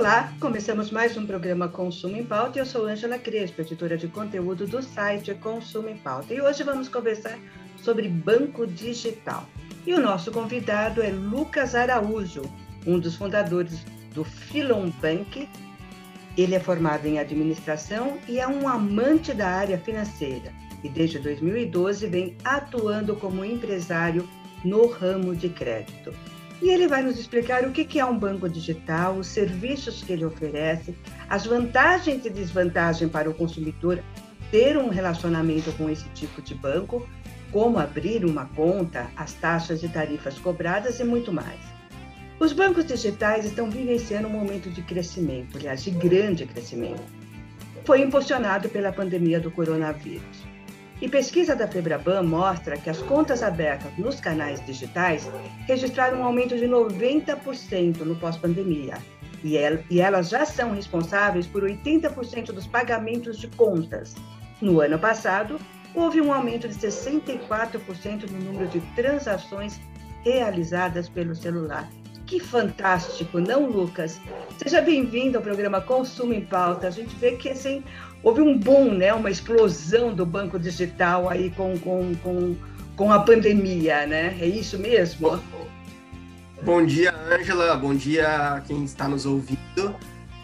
[0.00, 4.66] Olá, começamos mais um programa Consumo em Pauta eu sou Ângela Crespo, editora de conteúdo
[4.66, 6.32] do site Consumo em Pauta.
[6.32, 7.38] E hoje vamos conversar
[7.76, 9.46] sobre banco digital.
[9.86, 12.40] E o nosso convidado é Lucas Araújo,
[12.86, 15.46] um dos fundadores do Filon Bank.
[16.34, 20.50] Ele é formado em administração e é um amante da área financeira.
[20.82, 24.26] E desde 2012 vem atuando como empresário
[24.64, 26.10] no ramo de crédito.
[26.62, 30.24] E ele vai nos explicar o que é um banco digital, os serviços que ele
[30.24, 30.94] oferece,
[31.28, 34.02] as vantagens e desvantagens para o consumidor
[34.50, 37.08] ter um relacionamento com esse tipo de banco,
[37.50, 41.60] como abrir uma conta, as taxas e tarifas cobradas e muito mais.
[42.38, 47.02] Os bancos digitais estão vivenciando um momento de crescimento, aliás, de grande crescimento.
[47.84, 50.49] Foi impulsionado pela pandemia do coronavírus.
[51.00, 55.30] E pesquisa da Febraban mostra que as contas abertas nos canais digitais
[55.66, 58.98] registraram um aumento de 90% no pós-pandemia.
[59.42, 59.56] E,
[59.98, 64.14] elas já são responsáveis por 80% dos pagamentos de contas.
[64.60, 65.58] No ano passado,
[65.94, 69.80] houve um aumento de 64% no número de transações
[70.22, 71.88] realizadas pelo celular.
[72.26, 74.20] Que fantástico, não, Lucas?
[74.58, 76.86] Seja bem-vindo ao programa Consumo em Pauta.
[76.86, 77.82] A gente vê que assim,
[78.22, 82.56] houve um boom, né, uma explosão do banco digital aí com, com, com,
[82.96, 84.36] com a pandemia, né?
[84.40, 85.40] É isso mesmo?
[86.62, 87.74] Bom dia, Ângela.
[87.76, 89.96] Bom dia a quem está nos ouvindo.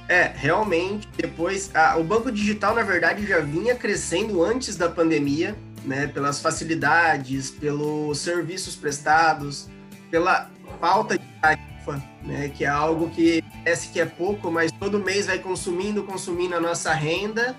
[0.09, 6.07] É, realmente, depois, o banco digital, na verdade, já vinha crescendo antes da pandemia, né?
[6.07, 9.69] Pelas facilidades, pelos serviços prestados,
[10.11, 10.49] pela
[10.81, 12.49] falta de tarifa, né?
[12.49, 16.61] Que é algo que parece que é pouco, mas todo mês vai consumindo, consumindo a
[16.61, 17.55] nossa renda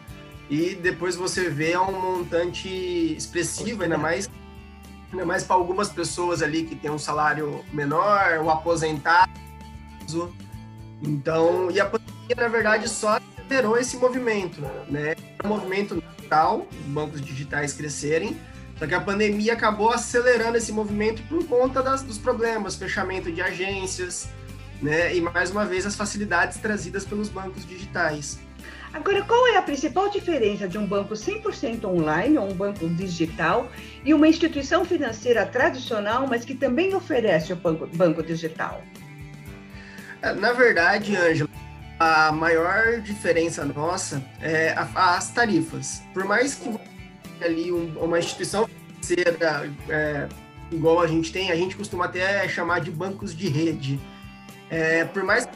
[0.50, 2.68] e depois você vê um montante
[3.16, 4.30] expressivo, ainda mais
[5.12, 9.31] ainda mais para algumas pessoas ali que tem um salário menor, o aposentado.
[11.02, 15.16] Então, e a pandemia, na verdade, só acelerou esse movimento, né?
[15.40, 18.38] É um movimento natural, bancos digitais crescerem,
[18.78, 23.41] só que a pandemia acabou acelerando esse movimento por conta das, dos problemas, fechamento de
[23.41, 24.29] agências,
[24.81, 25.16] né?
[25.16, 28.40] E mais uma vez as facilidades trazidas pelos bancos digitais.
[28.97, 33.72] Agora, qual é a principal diferença de um banco 100% online ou um banco digital
[34.03, 38.81] e uma instituição financeira tradicional, mas que também oferece o banco, banco digital?
[40.19, 41.47] É, na verdade, Ângela,
[42.00, 46.02] a maior diferença nossa é as tarifas.
[46.12, 46.75] Por mais que
[47.46, 50.28] ali uma instituição financeira é,
[50.72, 54.00] igual a gente tem, a gente costuma até chamar de bancos de rede.
[54.72, 55.52] É, por mais que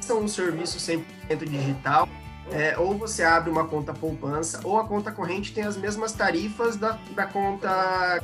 [0.00, 1.02] são um serviço 100%
[1.48, 2.08] digital,
[2.50, 6.76] é, ou você abre uma conta poupança, ou a conta corrente tem as mesmas tarifas
[6.76, 8.22] da, da conta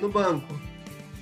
[0.00, 0.60] no banco.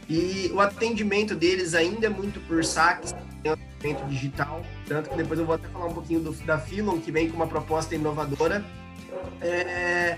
[0.09, 5.39] E o atendimento deles ainda é muito por saques, tem atendimento digital, tanto que depois
[5.39, 8.65] eu vou até falar um pouquinho do, da Filon, que vem com uma proposta inovadora.
[9.41, 10.17] É,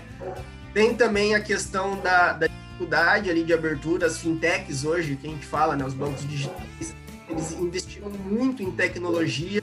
[0.73, 5.29] tem também a questão da, da dificuldade ali de abertura, as fintechs hoje, que a
[5.29, 6.95] gente fala, né, os bancos digitais,
[7.27, 9.61] eles investiram muito em tecnologia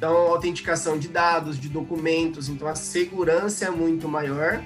[0.00, 4.62] então, autenticação de dados, de documentos, então a segurança é muito maior.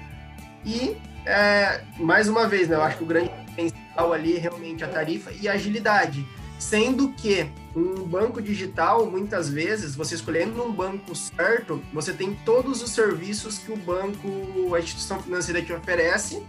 [0.65, 4.85] E, é, mais uma vez, né, eu acho que o grande diferencial ali é realmente
[4.85, 6.25] a tarifa e a agilidade.
[6.57, 12.81] Sendo que um banco digital, muitas vezes, você escolhendo um banco certo, você tem todos
[12.81, 16.41] os serviços que o banco, a instituição financeira te oferece,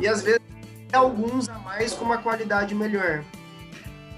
[0.00, 0.40] e às vezes
[0.90, 3.22] alguns a mais com uma qualidade melhor.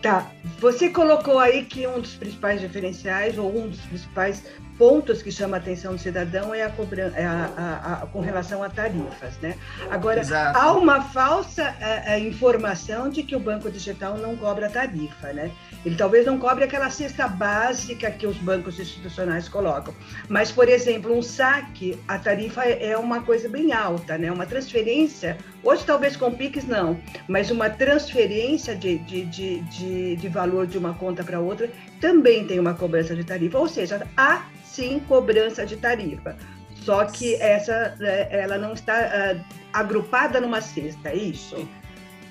[0.05, 0.31] Tá.
[0.61, 4.45] Você colocou aí que um dos principais diferenciais, ou um dos principais
[4.77, 8.21] pontos que chama a atenção do cidadão é a cobrança é a, a, a, com
[8.21, 9.57] relação a tarifas, né?
[9.91, 10.59] Agora Exato.
[10.59, 11.75] há uma falsa
[12.07, 15.51] a, informação de que o banco digital não cobra tarifa, né?
[15.85, 19.95] Ele talvez não cobre aquela cesta básica que os bancos institucionais colocam,
[20.29, 24.33] mas por exemplo um saque a tarifa é uma coisa bem alta, né?
[24.33, 26.99] Uma transferência hoje talvez com Pix não,
[27.29, 31.71] mas uma transferência de, de, de, de, de valor de uma conta para outra
[32.01, 36.37] também tem uma cobrança de tarifa, ou seja, há sim cobrança de tarifa.
[36.85, 39.41] Só que essa, é, ela não está uh,
[39.73, 41.67] agrupada numa cesta, é isso?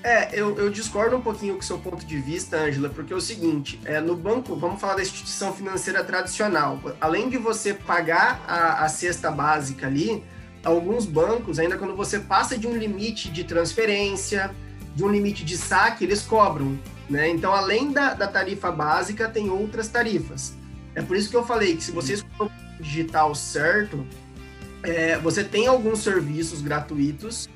[0.04, 3.16] É, eu, eu, discordo um pouquinho com o seu ponto de vista, Ângela, porque é
[3.16, 8.44] o seguinte, é, no banco, vamos falar da instituição financeira tradicional, além de você pagar
[8.46, 10.22] a, a cesta básica ali,
[10.62, 14.54] alguns bancos, ainda quando você passa de um limite de transferência,
[14.94, 16.78] de um limite de saque, eles cobram,
[17.08, 17.30] né?
[17.30, 20.52] Então, além da, da tarifa básica, tem outras tarifas.
[20.94, 24.06] É por isso que eu falei que se você escolher o digital certo,
[24.82, 27.48] é, você tem alguns serviços gratuitos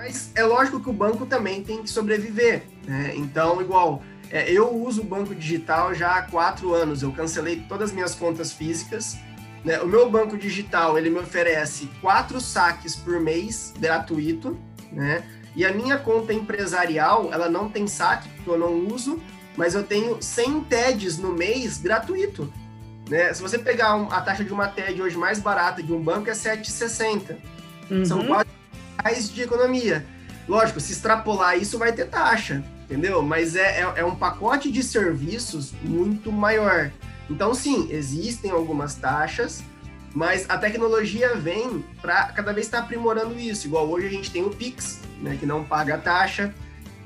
[0.00, 2.62] mas é lógico que o banco também tem que sobreviver.
[2.86, 3.12] Né?
[3.16, 7.02] Então, igual, é, eu uso o banco digital já há quatro anos.
[7.02, 9.18] Eu cancelei todas as minhas contas físicas.
[9.62, 9.78] Né?
[9.80, 14.58] O meu banco digital ele me oferece quatro saques por mês gratuito,
[14.90, 15.22] né?
[15.54, 19.20] E a minha conta empresarial ela não tem saque porque eu não uso,
[19.54, 22.50] mas eu tenho 100 TEDs no mês gratuito.
[23.06, 23.34] Né?
[23.34, 26.32] Se você pegar a taxa de uma TED hoje mais barata de um banco é
[26.32, 27.36] 7,60.
[27.90, 28.04] Uhum.
[28.04, 28.59] São quase
[29.02, 30.04] reais de economia.
[30.48, 33.22] Lógico, se extrapolar isso vai ter taxa, entendeu?
[33.22, 36.90] Mas é, é, é um pacote de serviços muito maior.
[37.28, 39.62] Então, sim, existem algumas taxas,
[40.12, 43.66] mas a tecnologia vem para cada vez estar tá aprimorando isso.
[43.66, 46.52] Igual hoje a gente tem o Pix, né, que não paga taxa.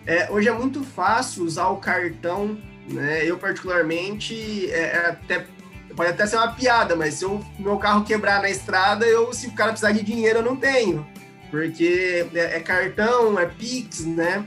[0.06, 2.58] É, hoje é muito fácil usar o cartão,
[2.88, 3.24] né?
[3.24, 5.46] Eu particularmente, é, é até
[5.94, 9.46] pode até ser uma piada, mas se o meu carro quebrar na estrada, eu se
[9.46, 11.06] o cara precisar de dinheiro, eu não tenho
[11.54, 14.44] porque é, é cartão, é Pix, né?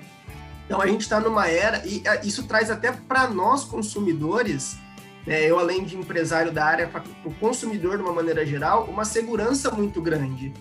[0.65, 4.77] Então a gente está numa era, e é, isso traz até para nós consumidores,
[5.25, 9.05] né, eu além de empresário da área, para o consumidor de uma maneira geral, uma
[9.05, 10.53] segurança muito grande.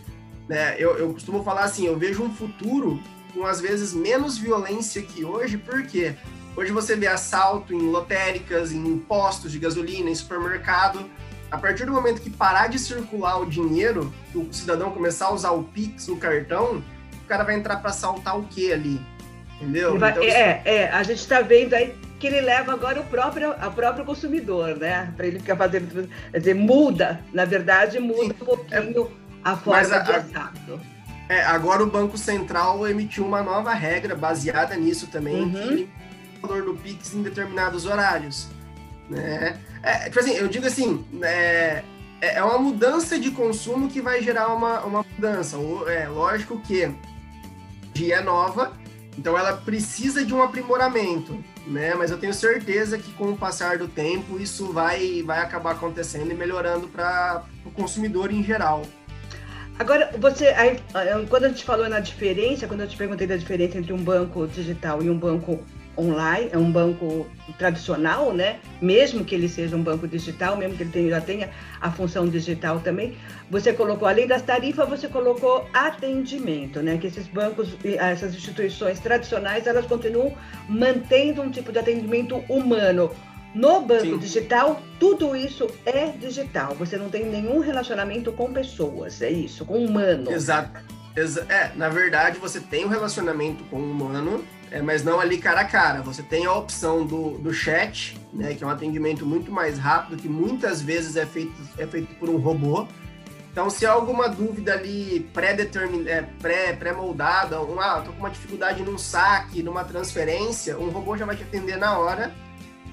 [0.48, 0.76] Né?
[0.78, 3.02] Eu, eu costumo falar assim, eu vejo um futuro
[3.34, 6.14] com às vezes menos violência que hoje, porque
[6.56, 11.10] hoje você vê assalto em lotéricas, em postos de gasolina, em supermercado,
[11.50, 15.50] a partir do momento que parar de circular o dinheiro, o cidadão começar a usar
[15.52, 16.82] o Pix, o cartão,
[17.24, 19.00] o cara vai entrar para assaltar o quê ali?
[19.60, 19.98] Entendeu?
[19.98, 23.52] Vai, então, é, é, a gente está vendo aí que ele leva agora o próprio,
[23.52, 25.12] o próprio consumidor, né?
[25.16, 26.08] Para ele ficar fazendo.
[26.30, 29.10] Quer dizer, muda, na verdade, muda sim, um pouquinho é,
[29.44, 30.80] a forma a, de assalto.
[31.28, 35.52] É, agora o Banco Central emitiu uma nova regra baseada nisso também, uhum.
[35.52, 35.88] que
[36.42, 38.48] o valor do Pix em determinados horários.
[39.08, 39.58] Né?
[39.82, 41.82] É, tipo assim, eu digo assim, é,
[42.20, 45.56] é uma mudança de consumo que vai gerar uma, uma mudança.
[45.88, 46.90] É lógico que
[47.92, 48.72] dia é nova,
[49.18, 51.94] então ela precisa de um aprimoramento, né?
[51.94, 56.30] Mas eu tenho certeza que com o passar do tempo isso vai, vai acabar acontecendo
[56.30, 58.82] e melhorando para o consumidor em geral.
[59.78, 60.80] Agora, você, aí,
[61.28, 64.46] quando a gente falou na diferença, quando eu te perguntei da diferença entre um banco
[64.46, 65.62] digital e um banco
[65.98, 67.26] online, é um banco
[67.58, 68.58] tradicional, né?
[68.80, 71.50] Mesmo que ele seja um banco digital, mesmo que ele tenha, já tenha
[71.80, 73.16] a função digital também,
[73.50, 76.98] você colocou, além das tarifas, você colocou atendimento, né?
[76.98, 80.34] Que esses bancos, essas instituições tradicionais, elas continuam
[80.68, 83.10] mantendo um tipo de atendimento humano.
[83.54, 84.18] No banco Sim.
[84.18, 86.74] digital, tudo isso é digital.
[86.74, 90.30] Você não tem nenhum relacionamento com pessoas, é isso, com humano.
[90.30, 90.78] Exato.
[91.16, 95.38] Exa é, na verdade, você tem um relacionamento com o humano, é, mas não ali
[95.38, 96.02] cara a cara.
[96.02, 100.20] Você tem a opção do, do chat, né, que é um atendimento muito mais rápido,
[100.20, 102.86] que muitas vezes é feito, é feito por um robô.
[103.52, 108.30] Então, se há alguma dúvida ali pré-determinada, é, pré, pré-moldada, um, ah, tô com uma
[108.30, 112.34] dificuldade num saque, numa transferência, um robô já vai te atender na hora.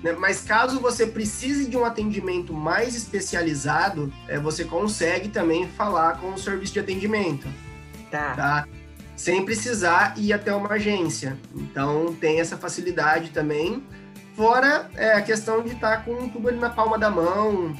[0.01, 0.13] Né?
[0.13, 6.33] Mas caso você precise de um atendimento mais especializado, é, você consegue também falar com
[6.33, 7.47] o serviço de atendimento.
[8.09, 8.33] Tá.
[8.33, 8.67] tá?
[9.23, 11.37] Sem precisar ir até uma agência.
[11.55, 13.81] Então tem essa facilidade também.
[14.35, 17.73] Fora é, a questão de estar tá com tudo ali na palma da mão.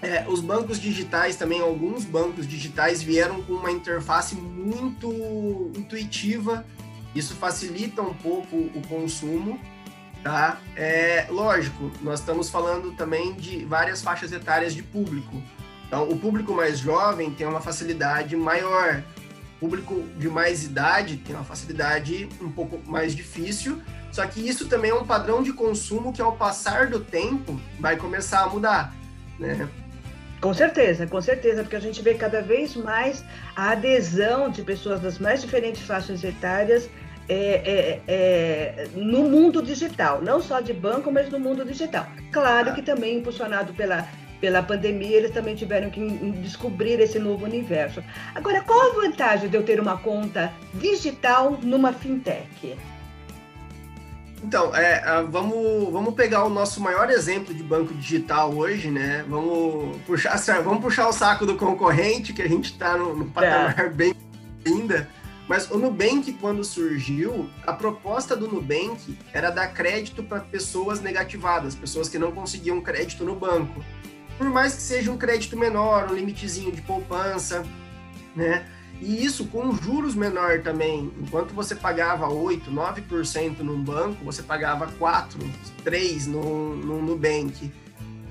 [0.00, 6.64] É, os bancos digitais também, alguns bancos digitais vieram com uma interface muito intuitiva.
[7.16, 9.58] Isso facilita um pouco o consumo,
[10.22, 10.60] tá?
[10.76, 15.42] É, lógico, nós estamos falando também de várias faixas etárias de público.
[15.88, 19.02] Então, o público mais jovem tem uma facilidade maior
[19.60, 23.80] público de mais idade tem uma facilidade um pouco mais difícil,
[24.12, 27.96] só que isso também é um padrão de consumo que, ao passar do tempo, vai
[27.96, 28.94] começar a mudar,
[29.38, 29.68] né?
[30.40, 35.00] Com certeza, com certeza, porque a gente vê cada vez mais a adesão de pessoas
[35.00, 36.88] das mais diferentes faixas etárias
[37.28, 42.06] é, é, é, no mundo digital, não só de banco, mas no mundo digital.
[42.30, 42.72] Claro ah.
[42.72, 44.06] que também impulsionado pela
[44.46, 46.00] pela pandemia, eles também tiveram que
[46.40, 48.00] descobrir esse novo universo.
[48.32, 52.78] Agora, qual a vantagem de eu ter uma conta digital numa fintech?
[54.44, 59.24] Então, é, vamos, vamos pegar o nosso maior exemplo de banco digital hoje, né?
[59.28, 63.76] Vamos puxar, vamos puxar o saco do concorrente, que a gente está no, no, patamar
[63.80, 63.88] é.
[63.88, 64.14] bem
[64.64, 65.08] ainda.
[65.48, 71.74] Mas o Nubank, quando surgiu, a proposta do Nubank era dar crédito para pessoas negativadas,
[71.74, 73.84] pessoas que não conseguiam crédito no banco.
[74.38, 77.64] Por mais que seja um crédito menor, um limitezinho de poupança,
[78.34, 78.66] né?
[79.00, 81.12] E isso com juros menor também.
[81.20, 85.38] Enquanto você pagava 8, 9% num banco, você pagava 4,
[85.84, 87.70] 3 no, no Nubank.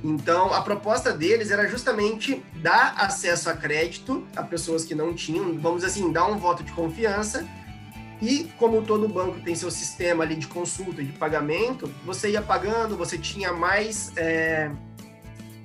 [0.03, 5.57] Então, a proposta deles era justamente dar acesso a crédito a pessoas que não tinham,
[5.59, 7.47] vamos dizer assim, dar um voto de confiança.
[8.21, 12.41] E como todo banco tem seu sistema ali de consulta e de pagamento, você ia
[12.41, 14.71] pagando, você tinha mais, é,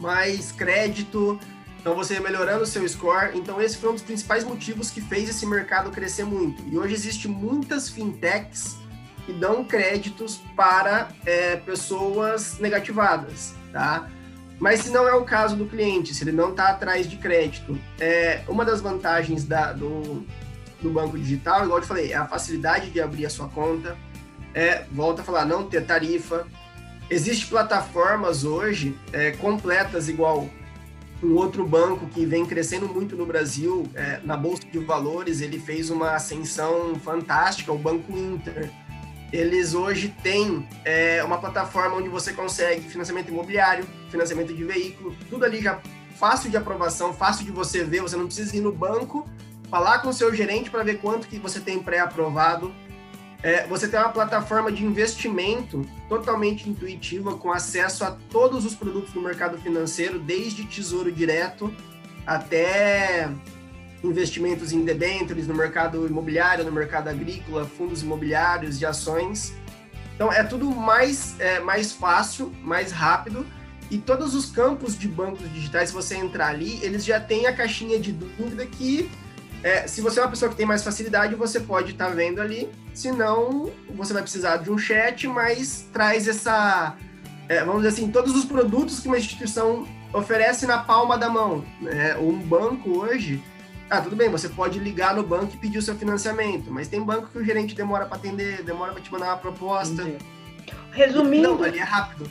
[0.01, 1.39] mais crédito,
[1.81, 3.37] então você ia melhorando o seu score.
[3.37, 6.63] Então esse foi um dos principais motivos que fez esse mercado crescer muito.
[6.69, 8.77] E hoje existe muitas fintechs
[9.25, 14.09] que dão créditos para é, pessoas negativadas, tá?
[14.59, 17.79] Mas se não é o caso do cliente, se ele não está atrás de crédito,
[17.99, 20.27] é, uma das vantagens da, do,
[20.83, 23.97] do banco digital, igual eu te falei, é a facilidade de abrir a sua conta,
[24.53, 26.47] é, volta a falar, não ter tarifa.
[27.11, 30.49] Existem plataformas hoje é, completas, igual
[31.23, 35.59] um outro banco que vem crescendo muito no Brasil, é, na Bolsa de Valores, ele
[35.59, 38.71] fez uma ascensão fantástica, o Banco Inter
[39.33, 45.45] eles hoje têm é, uma plataforma onde você consegue financiamento imobiliário, financiamento de veículo, tudo
[45.45, 45.81] ali já
[46.17, 49.27] fácil de aprovação, fácil de você ver, você não precisa ir no banco,
[49.71, 52.75] falar com o seu gerente para ver quanto que você tem pré-aprovado.
[53.43, 59.13] É, você tem uma plataforma de investimento totalmente intuitiva, com acesso a todos os produtos
[59.13, 61.75] do mercado financeiro, desde tesouro direto
[62.27, 63.31] até
[64.05, 69.55] investimentos em debêntures no mercado imobiliário, no mercado agrícola, fundos imobiliários de ações.
[70.15, 73.47] Então é tudo mais, é, mais fácil, mais rápido
[73.91, 77.53] e todos os campos de bancos digitais, se você entrar ali, eles já têm a
[77.53, 79.11] caixinha de dúvida que
[79.63, 82.41] é, se você é uma pessoa que tem mais facilidade, você pode estar tá vendo
[82.41, 82.69] ali.
[82.95, 86.97] Se não, você vai precisar de um chat, mas traz essa,
[87.49, 91.65] é, vamos dizer assim, todos os produtos que uma instituição oferece na palma da mão.
[91.81, 92.17] Né?
[92.17, 93.43] Um banco hoje,
[93.91, 97.03] ah, tudo bem, você pode ligar no banco e pedir o seu financiamento, mas tem
[97.03, 100.03] banco que o gerente demora para atender, demora para te mandar uma proposta.
[100.03, 100.19] Entendi.
[100.93, 101.55] Resumindo.
[101.55, 102.31] Não, ali é rápido.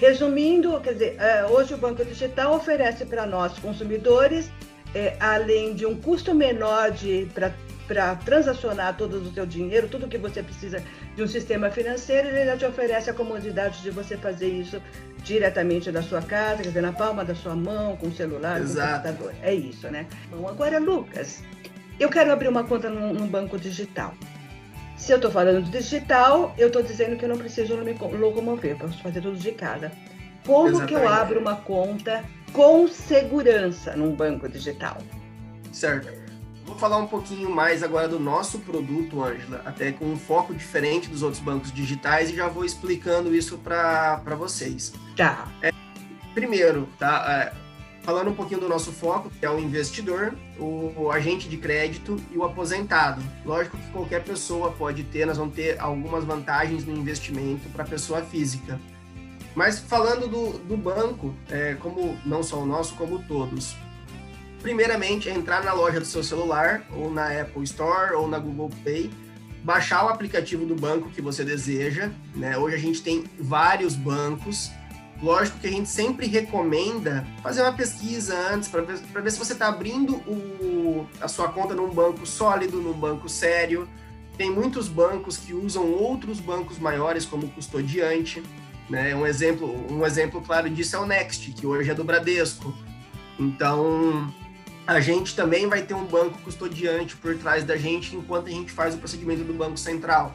[0.00, 4.50] Resumindo, quer dizer, é, hoje o Banco Digital oferece para nós, consumidores,
[4.94, 6.92] é, além de um custo menor
[7.86, 10.82] para transacionar todo o seu dinheiro, tudo que você precisa
[11.16, 14.80] de um sistema financeiro, ele já te oferece a comodidade de você fazer isso
[15.18, 19.02] diretamente da sua casa, quer dizer, na palma da sua mão, com o celular, Exato.
[19.02, 19.34] com o computador.
[19.42, 20.06] É isso, né?
[20.30, 21.42] Bom, agora, Lucas,
[21.98, 24.14] eu quero abrir uma conta num, num banco digital.
[24.96, 28.76] Se eu estou falando de digital, eu estou dizendo que eu não preciso me locomover,
[28.76, 29.90] posso fazer tudo de casa.
[30.46, 30.88] Como Exatamente.
[30.88, 32.22] que eu abro uma conta
[32.54, 34.96] com segurança num banco digital?
[35.72, 36.08] Certo.
[36.64, 41.10] Vou falar um pouquinho mais agora do nosso produto, Ângela, até com um foco diferente
[41.10, 44.94] dos outros bancos digitais e já vou explicando isso para vocês.
[45.14, 45.48] Tá.
[45.60, 45.70] É,
[46.32, 47.24] primeiro, tá?
[47.28, 47.52] É,
[48.02, 52.16] falando um pouquinho do nosso foco, que é o investidor, o, o, agente de crédito
[52.30, 53.20] e o aposentado.
[53.44, 58.22] Lógico que qualquer pessoa pode ter, nós vamos ter algumas vantagens no investimento para pessoa
[58.22, 58.78] física.
[59.54, 63.76] Mas falando do, do banco, é, como não só o nosso, como todos,
[64.60, 68.70] primeiramente, é entrar na loja do seu celular, ou na Apple Store, ou na Google
[68.82, 69.10] Play,
[69.62, 72.10] baixar o aplicativo do banco que você deseja.
[72.34, 72.56] Né?
[72.58, 74.70] Hoje a gente tem vários bancos.
[75.22, 79.52] Lógico que a gente sempre recomenda fazer uma pesquisa antes para ver, ver se você
[79.52, 83.88] está abrindo o, a sua conta num banco sólido, num banco sério.
[84.36, 88.42] Tem muitos bancos que usam outros bancos maiores como custodiante.
[88.88, 89.14] Né?
[89.14, 92.74] Um, exemplo, um exemplo claro disso é o Next, que hoje é do Bradesco.
[93.38, 94.32] Então,
[94.86, 98.70] a gente também vai ter um banco custodiante por trás da gente enquanto a gente
[98.70, 100.34] faz o procedimento do Banco Central.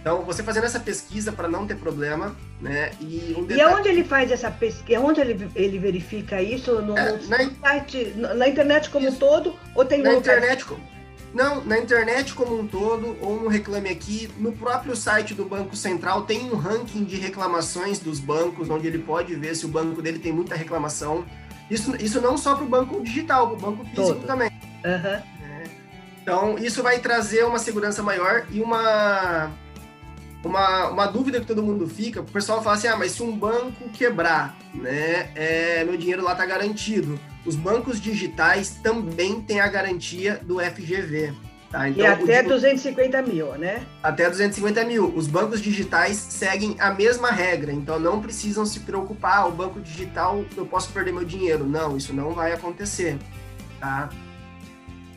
[0.00, 2.92] Então, você fazendo essa pesquisa para não ter problema, né?
[3.00, 3.58] E, um detalhe...
[3.58, 5.00] e aonde ele faz essa pesquisa?
[5.00, 6.80] Onde ele, ele verifica isso?
[6.80, 9.52] No, é, no na, site, na internet como um todo?
[9.74, 10.64] Ou tem na internet
[11.36, 15.76] Não, na internet como um todo, ou no Reclame Aqui, no próprio site do Banco
[15.76, 20.00] Central tem um ranking de reclamações dos bancos, onde ele pode ver se o banco
[20.00, 21.26] dele tem muita reclamação
[21.70, 24.26] isso, isso não só para o banco digital, para o banco físico Todo.
[24.26, 24.50] também.
[24.84, 25.10] Uhum.
[25.10, 25.64] É.
[26.22, 29.50] Então, isso vai trazer uma segurança maior e uma,
[30.44, 32.20] uma, uma dúvida que todo mundo fica.
[32.20, 36.32] O pessoal fala assim: ah, mas se um banco quebrar, né, é, meu dinheiro lá
[36.32, 37.18] está garantido.
[37.46, 41.32] Os bancos digitais também têm a garantia do FGV.
[41.70, 41.88] Tá?
[41.88, 43.84] Então, e até 250 mil, né?
[44.02, 45.12] Até 250 mil.
[45.14, 49.80] Os bancos digitais seguem a mesma regra, então não precisam se preocupar, ah, o banco
[49.80, 51.64] digital, eu posso perder meu dinheiro.
[51.64, 53.18] Não, isso não vai acontecer,
[53.80, 54.08] tá?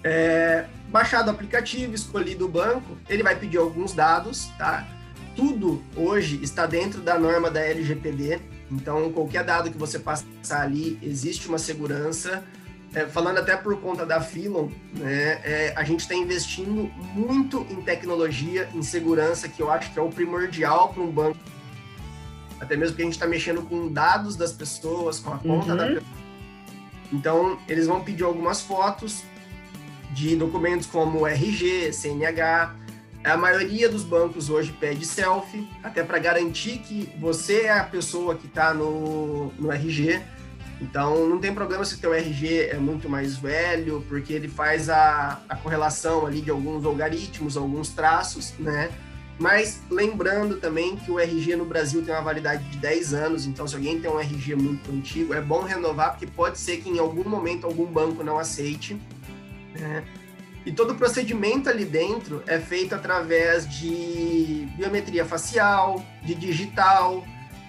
[0.04, 4.88] É, baixado o aplicativo, escolhido o banco, ele vai pedir alguns dados, tá?
[5.36, 8.40] Tudo hoje está dentro da norma da LGPD,
[8.72, 12.44] então qualquer dado que você passar ali, existe uma segurança.
[12.92, 17.82] É, falando até por conta da Filon, né, é, a gente está investindo muito em
[17.84, 21.38] tecnologia, em segurança, que eu acho que é o primordial para um banco.
[22.60, 25.78] Até mesmo porque a gente está mexendo com dados das pessoas, com a conta uhum.
[25.78, 26.20] da pessoa.
[27.14, 29.24] Então, eles vão pedir algumas fotos,
[30.12, 32.76] de documentos como RG, CNH.
[33.24, 38.36] A maioria dos bancos hoje pede selfie, até para garantir que você é a pessoa
[38.36, 40.22] que está no, no RG.
[40.82, 44.90] Então, não tem problema se o teu RG é muito mais velho, porque ele faz
[44.90, 48.90] a, a correlação ali de alguns algoritmos, alguns traços, né?
[49.38, 53.68] Mas lembrando também que o RG no Brasil tem uma validade de 10 anos, então
[53.68, 57.00] se alguém tem um RG muito antigo, é bom renovar, porque pode ser que em
[57.00, 59.00] algum momento algum banco não aceite.
[59.74, 60.04] Né?
[60.66, 67.24] E todo o procedimento ali dentro é feito através de biometria facial, de digital.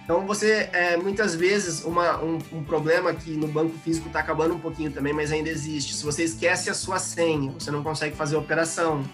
[0.04, 4.54] Então, você, é, muitas vezes, uma, um, um, problema que no banco físico está acabando
[4.54, 5.94] um pouquinho também, mas ainda existe.
[5.94, 9.04] Se você esquece a sua senha, você não consegue fazer a operação.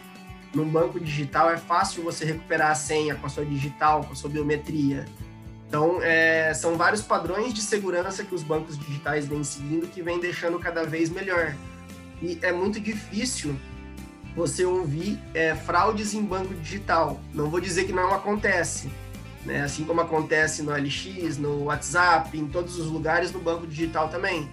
[0.54, 4.16] No banco digital é fácil você recuperar a senha com a sua digital, com a
[4.16, 5.04] sua biometria.
[5.68, 10.18] Então, é, são vários padrões de segurança que os bancos digitais vêm seguindo que vem
[10.18, 11.54] deixando cada vez melhor
[12.23, 13.56] e é muito difícil
[14.35, 17.20] você ouvir é, fraudes em banco digital.
[17.32, 18.90] Não vou dizer que não acontece,
[19.44, 19.62] né?
[19.62, 24.49] assim como acontece no LX, no WhatsApp, em todos os lugares, no banco digital também.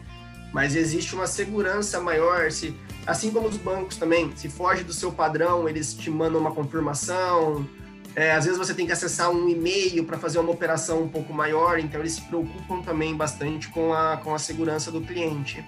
[0.54, 5.12] Mas existe uma segurança maior, se, assim como os bancos também, se foge do seu
[5.12, 7.68] padrão, eles te mandam uma confirmação.
[8.16, 11.34] É, às vezes você tem que acessar um e-mail para fazer uma operação um pouco
[11.34, 15.66] maior, então eles se preocupam também bastante com a, com a segurança do cliente.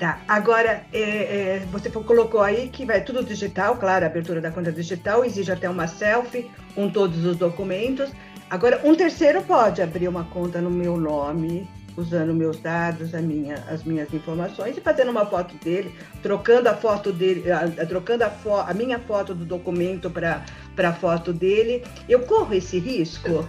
[0.00, 0.18] Tá.
[0.26, 4.72] Agora, é, é, você colocou aí que vai tudo digital, claro, a abertura da conta
[4.72, 8.10] digital exige até uma selfie com todos os documentos.
[8.48, 13.56] Agora, um terceiro pode abrir uma conta no meu nome, usando meus dados, a minha,
[13.68, 18.24] as minhas informações e fazendo uma foto dele, trocando a foto dele, a, a, trocando
[18.24, 20.42] a, fo, a minha foto do documento para
[20.78, 21.84] a foto dele.
[22.08, 23.46] Eu corro esse risco?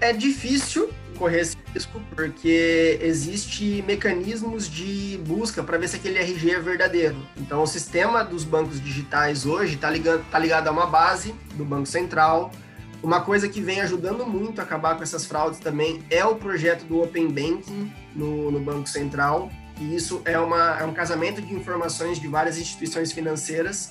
[0.00, 6.52] É difícil, correr esse risco, porque existe mecanismos de busca para ver se aquele RG
[6.52, 7.16] é verdadeiro.
[7.36, 11.64] Então, o sistema dos bancos digitais hoje está ligado, tá ligado a uma base do
[11.64, 12.50] Banco Central.
[13.02, 16.84] Uma coisa que vem ajudando muito a acabar com essas fraudes também é o projeto
[16.84, 19.50] do Open Banking no, no Banco Central.
[19.80, 23.90] E isso é, uma, é um casamento de informações de várias instituições financeiras.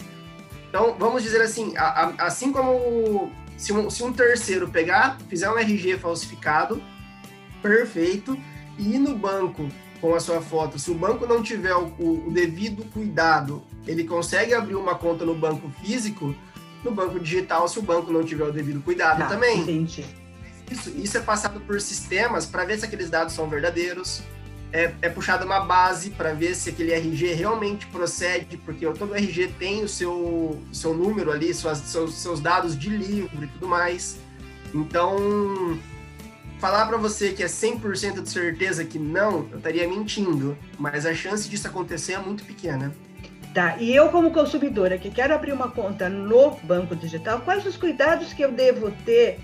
[0.69, 5.49] Então, vamos dizer assim, a, a, assim como se um, se um terceiro pegar, fizer
[5.49, 6.81] um RG falsificado,
[7.67, 8.37] perfeito
[8.77, 9.67] e ir no banco
[9.99, 10.77] com a sua foto.
[10.77, 15.35] Se o banco não tiver o, o, devido cuidado, ele consegue abrir uma conta no
[15.35, 16.35] banco físico,
[16.83, 19.61] no banco digital, se o banco não tiver o devido cuidado tá, também.
[19.61, 20.05] Entendi.
[20.69, 24.21] Isso, isso é passado por sistemas para ver se aqueles dados são verdadeiros.
[24.71, 29.53] É, é puxada uma base para ver se aquele RG realmente procede, porque todo RG
[29.57, 34.17] tem o seu, seu número ali, suas, seus, seus dados de livro e tudo mais.
[34.73, 35.79] Então,
[36.59, 41.13] falar para você que é 100% de certeza que não, eu estaria mentindo, mas a
[41.13, 42.93] chance disso acontecer é muito pequena.
[43.53, 47.75] Tá, e eu como consumidora que quero abrir uma conta no banco digital, quais os
[47.75, 49.39] cuidados que eu devo ter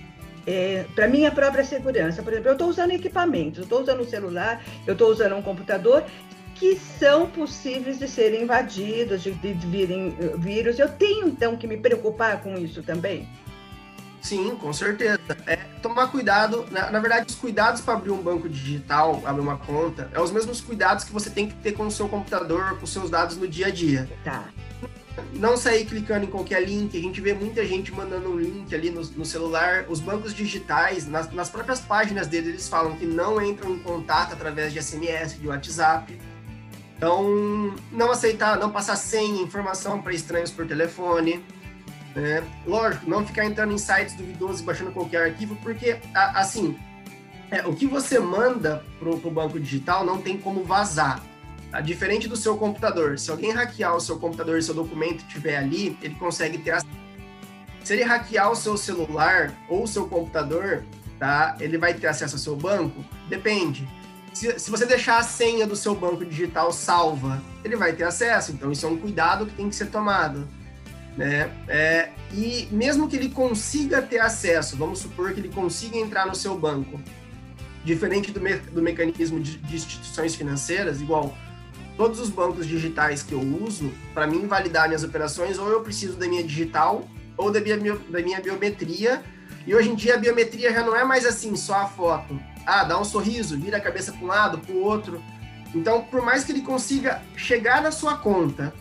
[0.46, 2.22] é, para minha própria segurança?
[2.22, 5.42] Por exemplo, eu estou usando equipamentos, eu estou usando um celular, eu estou usando um
[5.42, 6.04] computador
[6.56, 10.78] que são possíveis de serem invadidos, de, de virem eh, vírus.
[10.78, 13.28] Eu tenho então que me preocupar com isso também?
[14.24, 15.20] Sim, com certeza.
[15.46, 16.66] É tomar cuidado.
[16.72, 20.32] Na, na verdade, os cuidados para abrir um banco digital, abrir uma conta, é os
[20.32, 23.36] mesmos cuidados que você tem que ter com o seu computador, com os seus dados
[23.36, 24.10] no dia a dia.
[24.24, 24.46] Tá.
[25.34, 26.98] Não sair clicando em qualquer link.
[26.98, 29.86] A gente vê muita gente mandando um link ali no, no celular.
[29.90, 34.34] Os bancos digitais, nas, nas próprias páginas deles, eles falam que não entram em contato
[34.34, 36.18] através de SMS, de WhatsApp.
[36.96, 41.44] Então, não aceitar, não passar senha, informação para estranhos por telefone.
[42.16, 46.78] É, lógico, não ficar entrando em sites duvidosos e baixando qualquer arquivo, porque, assim,
[47.50, 51.22] é, o que você manda para o banco digital não tem como vazar.
[51.72, 51.82] Tá?
[51.82, 53.18] Diferente do seu computador.
[53.18, 57.04] Se alguém hackear o seu computador e seu documento estiver ali, ele consegue ter acesso.
[57.84, 60.84] Se ele hackear o seu celular ou o seu computador,
[61.20, 61.56] tá?
[61.60, 63.04] ele vai ter acesso ao seu banco?
[63.28, 63.88] Depende.
[64.34, 68.52] Se, se você deixar a senha do seu banco digital salva, ele vai ter acesso.
[68.52, 70.48] Então, isso é um cuidado que tem que ser tomado
[71.18, 71.52] né?
[71.68, 76.36] É, e mesmo que ele consiga ter acesso, vamos supor que ele consiga entrar no
[76.36, 77.00] seu banco,
[77.84, 81.36] diferente do, me, do mecanismo de, de, instituições financeiras, igual
[81.96, 86.18] todos os bancos digitais que eu uso, para mim validar minhas operações, ou eu preciso
[86.18, 87.78] da minha digital ou da minha,
[88.10, 89.24] da minha biometria.
[89.66, 92.40] E hoje em dia a biometria já não é mais assim, só a foto.
[92.66, 95.22] Ah, dá um sorriso, vira a cabeça para um lado, para o outro.
[95.74, 98.74] Então, por mais que ele consiga chegar na sua conta,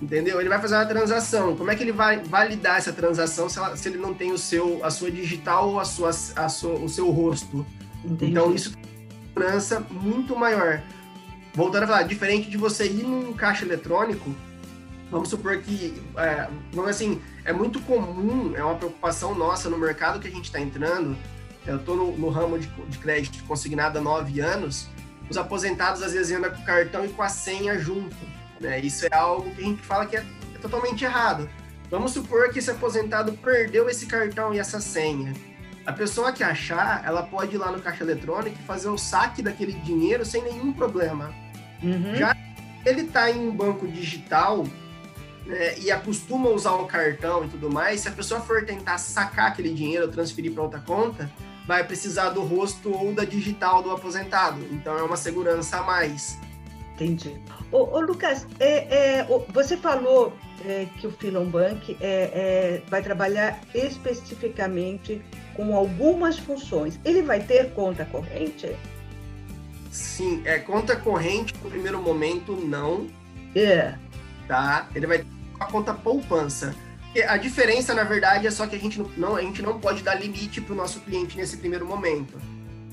[0.00, 0.40] entendeu?
[0.40, 1.56] Ele vai fazer uma transação.
[1.56, 4.38] Como é que ele vai validar essa transação se, ela, se ele não tem o
[4.38, 7.66] seu, a sua digital ou a sua, a sua, o seu rosto?
[8.04, 8.30] Entendi.
[8.30, 10.82] Então, isso tem uma segurança muito maior
[11.58, 14.32] voltando a falar, diferente de você ir num caixa eletrônico,
[15.10, 20.20] vamos supor que, é, vamos assim, é muito comum, é uma preocupação nossa no mercado
[20.20, 21.16] que a gente está entrando.
[21.66, 24.88] Eu estou no, no, ramo de, de, crédito consignado há nove anos.
[25.28, 28.16] Os aposentados às vezes andam com o cartão e com a senha junto.
[28.60, 28.80] Né?
[28.80, 31.48] Isso é algo que a gente fala que é, é totalmente errado.
[31.90, 35.32] Vamos supor que esse aposentado perdeu esse cartão e essa senha.
[35.86, 39.42] A pessoa que achar, ela pode ir lá no caixa eletrônico e fazer o saque
[39.42, 41.32] daquele dinheiro sem nenhum problema.
[41.82, 42.14] Uhum.
[42.14, 42.36] Já
[42.84, 44.64] ele está em um banco digital
[45.46, 48.98] né, e acostuma a usar o cartão e tudo mais, se a pessoa for tentar
[48.98, 51.30] sacar aquele dinheiro ou transferir para outra conta,
[51.66, 54.60] vai precisar do rosto ou da digital do aposentado.
[54.70, 56.38] Então é uma segurança a mais.
[57.00, 57.40] Entendi.
[57.70, 60.32] Ô, ô Lucas, é, é, você falou
[60.64, 65.22] é, que o Filon Bank é, é, vai trabalhar especificamente
[65.54, 66.98] com algumas funções.
[67.04, 68.74] Ele vai ter conta corrente?
[69.92, 73.06] Sim, é conta corrente no primeiro momento, não.
[73.54, 73.94] É.
[74.48, 74.88] Tá?
[74.94, 75.26] Ele vai ter
[75.60, 76.74] a conta poupança.
[77.28, 80.14] A diferença, na verdade, é só que a gente não, a gente não pode dar
[80.14, 82.36] limite para o nosso cliente nesse primeiro momento.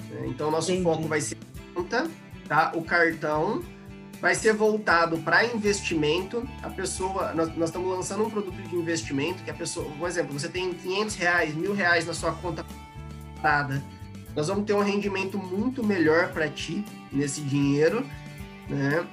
[0.09, 0.27] Né?
[0.27, 0.83] Então, nosso Entendi.
[0.83, 2.07] foco vai ser a conta,
[2.47, 2.71] tá?
[2.73, 3.61] o cartão,
[4.21, 6.47] vai ser voltado para investimento.
[6.61, 10.33] A pessoa, nós, nós, estamos lançando um produto de investimento que a pessoa, por exemplo,
[10.37, 12.65] você tem 500 reais, mil reais na sua conta
[13.41, 13.83] parada.
[14.35, 18.05] Nós vamos ter um rendimento muito melhor para ti nesse dinheiro,
[18.67, 19.05] né?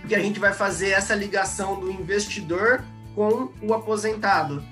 [0.00, 2.82] Porque a gente vai fazer essa ligação do investidor
[3.14, 4.62] com o aposentado.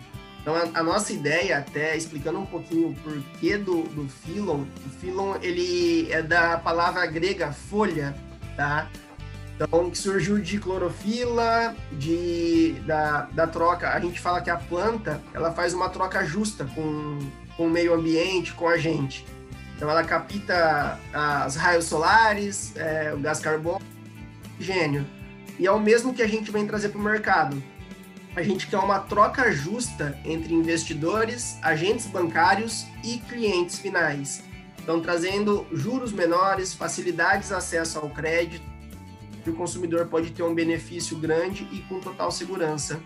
[0.40, 4.90] Então, a, a, nossa ideia, até explicando um pouquinho o porquê do, do Philon, o
[5.00, 8.14] Philon, ele é da palavra grega folha,
[8.56, 8.88] tá?
[9.58, 13.88] Então, que surgiu de clorofila, de, da, da troca.
[13.88, 17.18] A gente fala que a planta, ela faz uma troca justa com,
[17.56, 19.24] com o meio ambiente, com a gente.
[19.74, 23.80] Então, ela capta as raios solares, é, o gás carbono,
[24.60, 25.06] gênio.
[25.58, 27.62] E é o mesmo que a gente vem trazer para o mercado.
[28.34, 34.44] A gente quer uma troca justa entre investidores, agentes bancários e clientes finais.
[34.78, 38.75] Então, trazendo juros menores, facilidades de acesso ao crédito,
[39.46, 43.00] que o consumidor pode ter um benefício grande e com total segurança.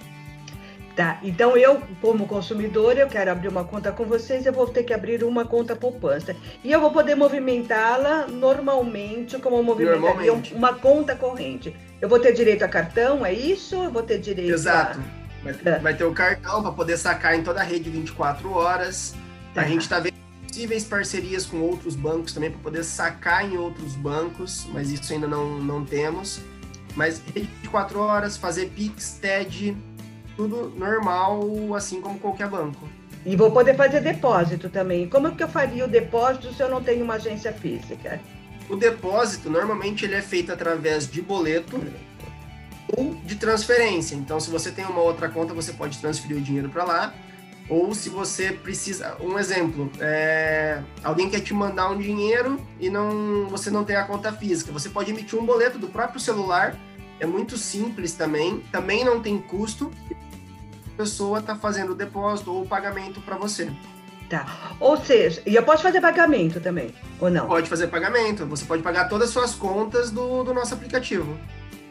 [0.96, 4.82] Tá, então eu, como consumidor, eu quero abrir uma conta com vocês, eu vou ter
[4.82, 6.34] que abrir uma conta poupança.
[6.64, 11.76] E eu vou poder movimentá-la normalmente, como eu movimentaria uma conta corrente.
[12.00, 13.74] Eu vou ter direito a cartão, é isso?
[13.74, 14.98] Eu vou ter direito Exato.
[14.98, 15.44] A...
[15.44, 15.78] Vai, ter, ah.
[15.78, 19.14] vai ter o cartão para poder sacar em toda a rede 24 horas.
[19.54, 19.60] Tá.
[19.60, 20.19] A gente está vendo
[20.50, 25.28] possíveis parcerias com outros bancos também para poder sacar em outros bancos, mas isso ainda
[25.28, 26.40] não, não temos.
[26.96, 29.76] Mas rede 24 horas, fazer Pix, TED,
[30.36, 32.88] tudo normal, assim como qualquer banco.
[33.24, 35.08] E vou poder fazer depósito também.
[35.08, 38.20] Como é que eu faria o depósito se eu não tenho uma agência física?
[38.68, 41.80] O depósito, normalmente, ele é feito através de boleto
[42.96, 44.16] ou de transferência.
[44.16, 47.14] Então, se você tem uma outra conta, você pode transferir o dinheiro para lá
[47.70, 53.46] ou se você precisa, um exemplo, é, alguém quer te mandar um dinheiro e não,
[53.46, 56.76] você não tem a conta física, você pode emitir um boleto do próprio celular,
[57.20, 59.92] é muito simples também, também não tem custo,
[60.94, 63.70] a pessoa está fazendo o depósito ou o pagamento para você.
[64.28, 64.46] Tá.
[64.80, 67.46] Ou seja, e eu posso fazer pagamento também, ou não?
[67.46, 71.38] Pode fazer pagamento, você pode pagar todas as suas contas do, do nosso aplicativo.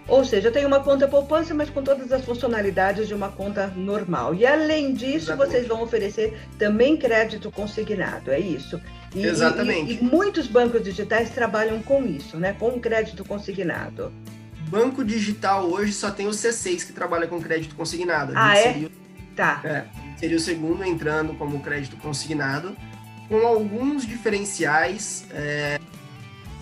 [0.10, 3.68] Ou seja, eu tenho uma conta poupança, mas com todas as funcionalidades de uma conta
[3.68, 4.34] normal.
[4.34, 5.52] E além disso, Exatamente.
[5.52, 8.82] vocês vão oferecer também crédito consignado, é isso?
[9.14, 9.94] E, Exatamente.
[9.94, 12.54] E, e, muitos bancos digitais trabalham com isso, né?
[12.54, 14.12] Com crédito consignado.
[14.68, 18.34] Banco digital hoje só tem o C6 que trabalha com crédito consignado.
[18.36, 18.74] Ah, é?
[18.74, 18.92] Seria,
[19.36, 19.62] tá.
[19.64, 19.86] É,
[20.18, 22.76] seria o segundo entrando como crédito consignado,
[23.28, 25.26] com alguns diferenciais.
[25.32, 25.80] É,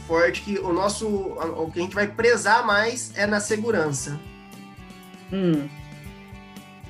[0.07, 4.19] forte que o nosso o que a gente vai prezar mais é na segurança.
[5.31, 5.67] Hum.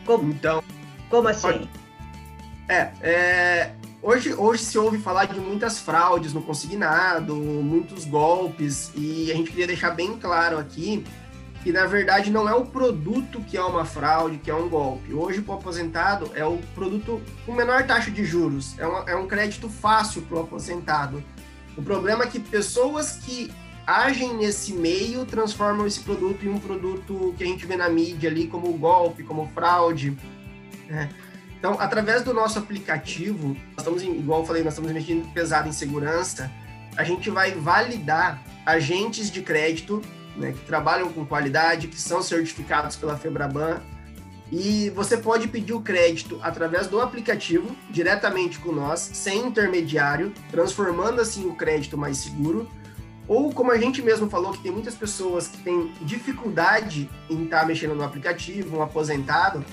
[0.05, 0.63] Como, então,
[1.09, 1.67] como assim?
[2.69, 9.31] É, é, hoje, hoje se ouve falar de muitas fraudes no consignado, muitos golpes, e
[9.31, 11.03] a gente queria deixar bem claro aqui
[11.63, 15.13] que na verdade não é o produto que é uma fraude, que é um golpe.
[15.13, 19.15] Hoje, para o aposentado, é o produto com menor taxa de juros, é, uma, é
[19.15, 21.21] um crédito fácil para o aposentado.
[21.77, 23.51] O problema é que pessoas que
[23.85, 28.29] agem nesse meio transformam esse produto em um produto que a gente vê na mídia
[28.29, 30.17] ali como golpe, como fraude.
[30.89, 31.09] Né?
[31.57, 35.71] Então, através do nosso aplicativo, nós estamos, igual eu falei, nós estamos investindo pesado em
[35.71, 36.51] segurança,
[36.97, 40.01] a gente vai validar agentes de crédito
[40.35, 43.81] né, que trabalham com qualidade, que são certificados pela Febraban,
[44.51, 51.19] e você pode pedir o crédito através do aplicativo, diretamente com nós, sem intermediário, transformando
[51.19, 52.69] assim o crédito mais seguro.
[53.27, 57.61] Ou como a gente mesmo falou, que tem muitas pessoas que têm dificuldade em estar
[57.61, 59.65] tá mexendo no aplicativo, um aposentado,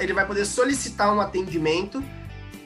[0.00, 2.04] ele vai poder solicitar um atendimento,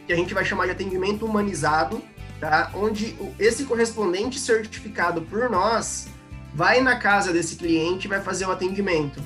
[0.07, 2.03] que a gente vai chamar de atendimento humanizado,
[2.41, 2.73] tá?
[2.75, 6.09] onde esse correspondente certificado por nós
[6.53, 9.23] vai na casa desse cliente e vai fazer o atendimento.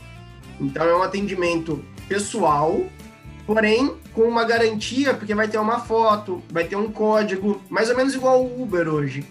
[0.61, 2.85] Então é um atendimento pessoal,
[3.47, 7.97] porém com uma garantia, porque vai ter uma foto, vai ter um código, mais ou
[7.97, 9.27] menos igual o Uber hoje.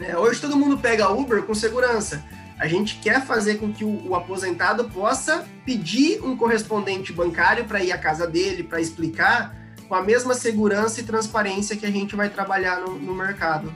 [0.00, 2.24] É, hoje todo mundo pega Uber com segurança.
[2.58, 7.82] A gente quer fazer com que o, o aposentado possa pedir um correspondente bancário para
[7.82, 9.54] ir à casa dele, para explicar,
[9.86, 13.72] com a mesma segurança e transparência que a gente vai trabalhar no, no mercado.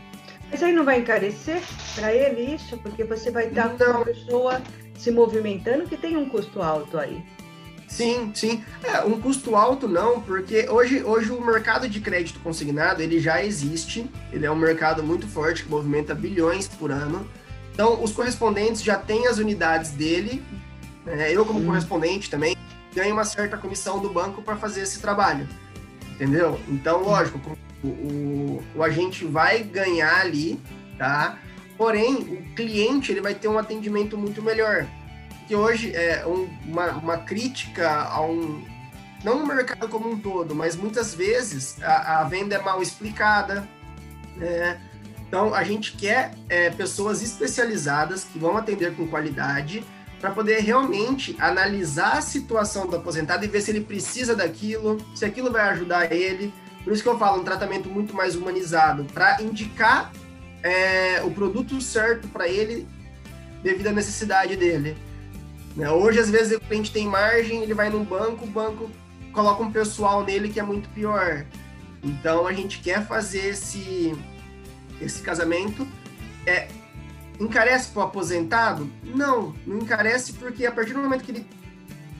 [0.51, 1.62] Mas aí não vai encarecer
[1.95, 2.77] para ele isso?
[2.79, 4.61] Porque você vai estar com uma pessoa
[5.01, 7.23] se movimentando que tem um custo alto aí.
[7.89, 8.63] Sim, sim.
[8.85, 13.43] É, um custo alto não, porque hoje, hoje o mercado de crédito consignado ele já
[13.43, 17.27] existe, ele é um mercado muito forte que movimenta bilhões por ano.
[17.73, 20.43] Então, os correspondentes já têm as unidades dele.
[21.05, 21.33] Né?
[21.33, 21.67] Eu, como hum.
[21.67, 22.55] correspondente também,
[22.95, 25.49] ganho uma certa comissão do banco para fazer esse trabalho.
[26.13, 26.61] Entendeu?
[26.69, 27.41] Então, lógico,
[27.83, 30.61] o, o, o agente vai ganhar ali,
[30.99, 31.39] tá?
[31.81, 34.87] Porém, o cliente ele vai ter um atendimento muito melhor.
[35.49, 38.62] Que hoje é um, uma, uma crítica a um.
[39.25, 43.66] Não no mercado como um todo, mas muitas vezes a, a venda é mal explicada.
[44.37, 44.79] Né?
[45.27, 49.83] Então, a gente quer é, pessoas especializadas que vão atender com qualidade
[50.21, 55.25] para poder realmente analisar a situação do aposentado e ver se ele precisa daquilo, se
[55.25, 56.53] aquilo vai ajudar ele.
[56.85, 60.12] Por isso que eu falo um tratamento muito mais humanizado, para indicar
[60.62, 62.87] é, o produto certo para ele
[63.62, 64.96] devido à necessidade dele.
[65.77, 65.90] Né?
[65.90, 68.90] Hoje, às vezes, o cliente tem margem, ele vai num banco, o banco
[69.33, 71.44] coloca um pessoal nele que é muito pior.
[72.03, 74.14] Então, a gente quer fazer esse,
[75.01, 75.87] esse casamento.
[76.46, 76.68] É,
[77.38, 78.90] encarece para o aposentado?
[79.05, 81.46] Não, não encarece porque a partir do momento que ele.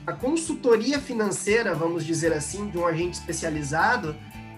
[0.05, 4.15] A consultoria financeira, vamos dizer assim, de um agente especializado,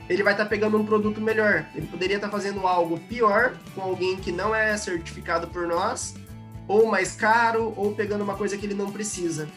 [0.10, 1.66] ele vai estar tá pegando um produto melhor.
[1.74, 6.16] Ele poderia estar tá fazendo algo pior com alguém que não é certificado por nós,
[6.68, 9.48] ou mais caro, ou pegando uma coisa que ele não precisa.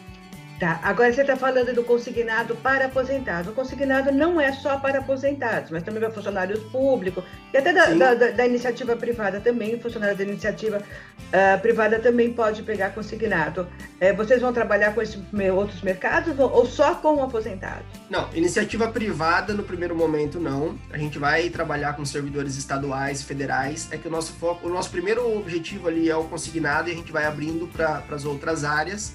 [0.59, 3.51] Tá, agora você está falando do consignado para aposentados.
[3.51, 7.85] O consignado não é só para aposentados, mas também para funcionários públicos, e até da,
[7.93, 13.67] da, da, da iniciativa privada também, funcionário da iniciativa uh, privada também pode pegar consignado.
[14.01, 15.19] Uh, vocês vão trabalhar com esses
[15.53, 17.85] outros mercados ou, só com aposentados?
[18.09, 20.75] Não, iniciativa privada no primeiro momento não.
[20.91, 23.89] A gente vai trabalhar com servidores estaduais federais.
[23.91, 26.95] É que o nosso foco, o nosso primeiro objetivo ali é o consignado e a
[26.95, 29.13] gente vai abrindo para as outras áreas.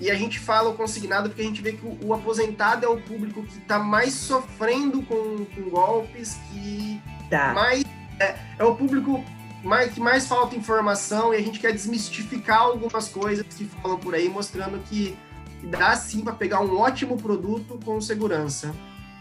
[0.00, 2.88] E a gente fala o consignado porque a gente vê que o, o aposentado é
[2.88, 7.52] o público que está mais sofrendo com, com, golpes, que tá.
[7.52, 7.84] mais
[8.18, 9.24] é, é, o público
[9.62, 14.14] mais, que mais falta informação e a gente quer desmistificar algumas coisas que falam por
[14.14, 15.16] aí, mostrando que,
[15.62, 18.74] dá sim para pegar um ótimo produto com segurança.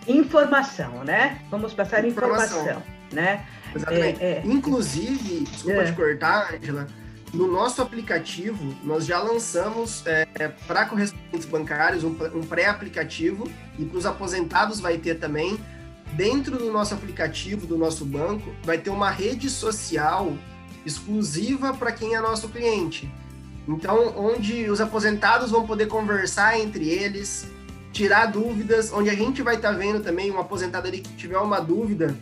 [0.06, 1.40] Informação, né?
[1.50, 2.84] Vamos passar informação, informação
[3.14, 3.46] né?
[3.74, 4.22] Exatamente.
[4.22, 4.42] É, é...
[4.44, 5.86] Inclusive, desculpa é.
[5.86, 6.88] te cortar, Angela,
[7.34, 10.26] no nosso aplicativo, nós já lançamos é,
[10.68, 15.58] para correspondentes bancários um, um pré-aplicativo e para os aposentados vai ter também.
[16.14, 20.32] Dentro do nosso aplicativo, do nosso banco, vai ter uma rede social
[20.86, 23.12] exclusiva para quem é nosso cliente.
[23.68, 27.48] Então, onde os aposentados vão poder conversar entre eles,
[27.92, 31.40] tirar dúvidas, onde a gente vai estar tá vendo também um aposentado ali que tiver
[31.40, 32.16] uma dúvida,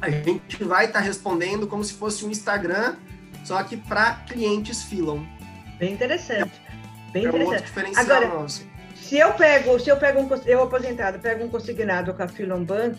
[0.00, 2.94] a gente vai estar tá respondendo como se fosse um Instagram
[3.46, 5.22] só que para clientes Filon.
[5.78, 6.60] Bem interessante.
[7.12, 7.44] Bem é interessante.
[7.44, 8.66] Um outro diferencial Agora, nosso.
[8.96, 12.64] Se eu pego, se eu pego um eu aposentado, pego um consignado com a Filon
[12.64, 12.98] Bank,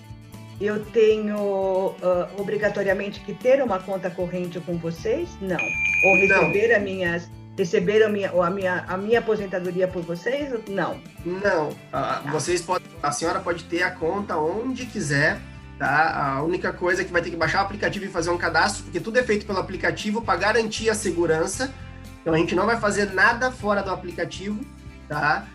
[0.61, 5.29] eu tenho uh, obrigatoriamente que ter uma conta corrente com vocês?
[5.41, 5.57] Não.
[5.57, 6.75] Ou receber Não.
[6.77, 10.53] a minhas receber a minha, a minha, a minha aposentadoria por vocês?
[10.69, 11.01] Não.
[11.25, 11.69] Não.
[11.91, 15.39] Ah, vocês podem, a senhora pode ter a conta onde quiser
[15.77, 16.35] Tá?
[16.37, 18.83] A única coisa é que vai ter que baixar o aplicativo e fazer um cadastro,
[18.83, 21.71] porque tudo é feito pelo aplicativo para garantir a segurança.
[22.21, 24.59] Então a gente não vai fazer nada fora do aplicativo,
[25.07, 25.45] tá?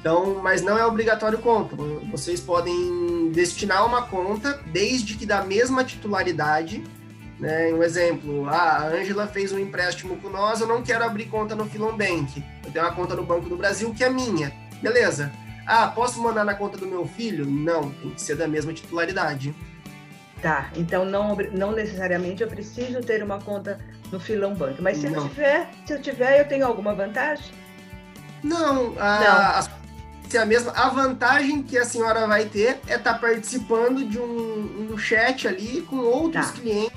[0.00, 1.76] Então, mas não é obrigatório conta.
[2.10, 6.82] Vocês podem destinar uma conta, desde que da mesma titularidade,
[7.42, 7.72] Né?
[7.72, 11.56] Um exemplo, ah, a Ângela fez um empréstimo com nós, eu não quero abrir conta
[11.56, 12.40] no Filon Bank.
[12.64, 14.52] Eu tenho uma conta no Banco do Brasil que é minha.
[14.80, 15.32] Beleza.
[15.66, 17.44] Ah, posso mandar na conta do meu filho?
[17.44, 19.52] Não, tem que ser da mesma titularidade.
[20.42, 23.78] Tá, então não, não necessariamente eu preciso ter uma conta
[24.10, 24.82] no Filão Bank.
[24.82, 25.22] Mas se não.
[25.22, 27.52] eu tiver, se eu tiver, eu tenho alguma vantagem?
[28.42, 29.30] Não, a, não.
[29.30, 29.68] A,
[30.28, 30.72] se a mesma.
[30.72, 35.46] A vantagem que a senhora vai ter é estar tá participando de um, um chat
[35.46, 36.52] ali com outros tá.
[36.54, 36.92] clientes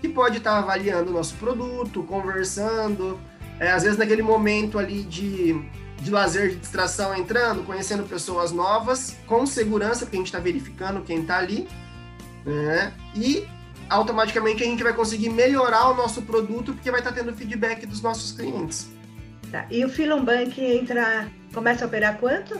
[0.00, 3.20] que pode estar tá avaliando o nosso produto, conversando,
[3.60, 5.62] é, às vezes naquele momento ali de,
[6.00, 11.02] de lazer, de distração entrando, conhecendo pessoas novas, com segurança, porque a gente está verificando
[11.02, 11.68] quem está ali,
[12.44, 12.92] né?
[13.14, 13.46] E
[13.88, 18.00] automaticamente a gente vai conseguir melhorar o nosso produto, porque vai estar tendo feedback dos
[18.00, 18.88] nossos clientes.
[19.50, 19.66] Tá.
[19.70, 22.58] E o Filon Bank entra, começa a operar quanto?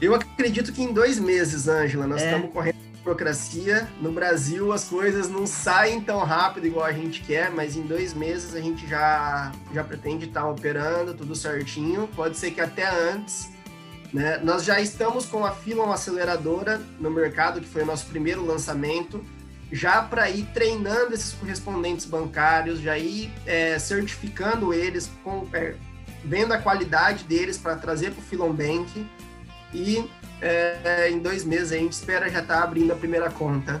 [0.00, 2.06] Eu acredito que em dois meses, Ângela.
[2.06, 2.26] Nós é.
[2.26, 3.88] estamos correndo burocracia.
[4.00, 8.14] No Brasil, as coisas não saem tão rápido igual a gente quer, mas em dois
[8.14, 12.08] meses a gente já, já pretende estar operando tudo certinho.
[12.14, 13.50] Pode ser que até antes.
[14.12, 14.38] Né?
[14.38, 19.24] Nós já estamos com a Filon Aceleradora no mercado, que foi o nosso primeiro lançamento,
[19.70, 25.74] já para ir treinando esses correspondentes bancários, já ir é, certificando eles, com, é,
[26.24, 29.06] vendo a qualidade deles para trazer para o Filon Bank.
[29.72, 30.04] E
[30.42, 33.80] é, em dois meses a gente espera já estar tá abrindo a primeira conta.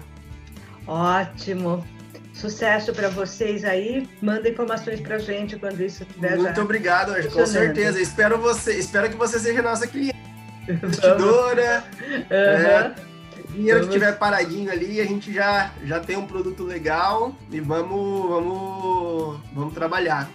[0.86, 1.84] Ótimo.
[2.32, 4.08] Sucesso para vocês aí.
[4.22, 8.00] Manda informações para gente quando isso estiver Muito obrigado, com certeza.
[8.00, 10.16] Espero você, espero que você seja nossa cliente,
[10.68, 11.84] investidora.
[12.02, 12.24] uhum.
[12.30, 12.94] é,
[13.50, 18.28] dinheiro que estiver paradinho ali, a gente já já tem um produto legal e vamos
[18.28, 20.28] vamos vamos trabalhar.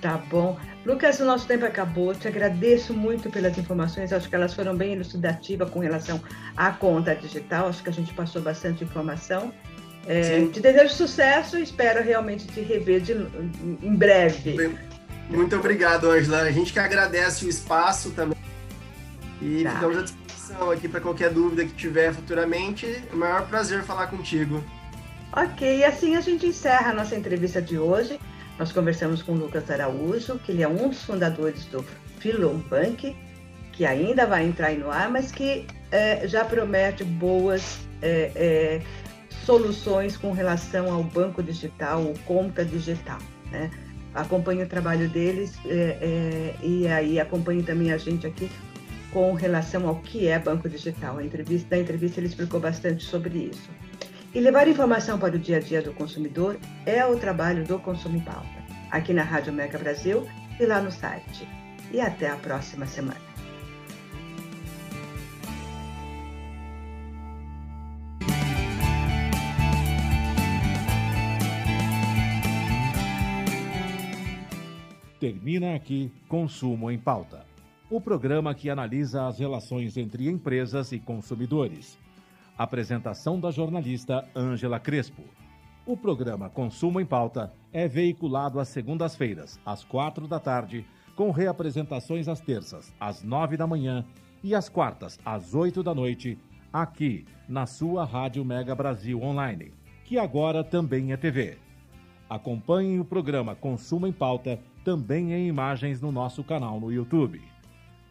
[0.00, 0.58] Tá bom.
[0.84, 2.14] Lucas, o nosso tempo acabou.
[2.14, 4.12] Te agradeço muito pelas informações.
[4.12, 6.20] Acho que elas foram bem elucidativas com relação
[6.54, 7.68] à conta digital.
[7.68, 9.50] Acho que a gente passou bastante informação.
[10.06, 13.12] É, te desejo sucesso e espero realmente te rever de,
[13.82, 14.76] em breve.
[15.30, 16.42] Muito obrigado, Angela.
[16.42, 18.36] A gente que agradece o espaço também.
[19.44, 19.72] E tá.
[19.72, 22.86] ficamos à disposição aqui para qualquer dúvida que tiver futuramente.
[22.86, 24.64] É o maior prazer falar contigo.
[25.36, 28.18] Ok, e assim a gente encerra a nossa entrevista de hoje.
[28.58, 31.84] Nós conversamos com o Lucas Araújo, que ele é um dos fundadores do
[32.18, 33.14] Filon Bank,
[33.72, 38.82] que ainda vai entrar no ar, mas que é, já promete boas é, é,
[39.44, 43.18] soluções com relação ao banco digital, ou conta digital.
[43.50, 43.70] Né?
[44.14, 48.48] Acompanhe o trabalho deles é, é, e aí acompanhe também a gente aqui
[49.14, 51.18] com relação ao que é banco digital.
[51.18, 53.70] A entrevista, na entrevista ele explicou bastante sobre isso.
[54.34, 58.16] E levar informação para o dia a dia do consumidor é o trabalho do Consumo
[58.16, 58.48] em Pauta,
[58.90, 60.26] aqui na Rádio Mega Brasil
[60.58, 61.46] e lá no site.
[61.92, 63.20] E até a próxima semana.
[75.20, 77.46] Termina aqui Consumo em Pauta,
[77.94, 81.96] o programa que analisa as relações entre empresas e consumidores
[82.58, 85.22] Apresentação da jornalista Ângela Crespo.
[85.86, 92.26] O programa Consumo em Pauta é veiculado às segundas-feiras, às quatro da tarde, com reapresentações
[92.26, 94.04] às terças, às nove da manhã
[94.42, 96.36] e às quartas, às oito da noite,
[96.72, 99.72] aqui na sua Rádio Mega Brasil Online,
[100.04, 101.58] que agora também é TV.
[102.28, 107.53] Acompanhem o programa Consumo em Pauta também em imagens no nosso canal no YouTube.